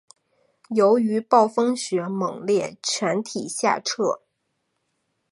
[0.73, 4.21] 由于暴风雪猛烈全体下撤。